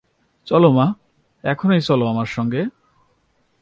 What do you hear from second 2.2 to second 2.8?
সঙ্গে।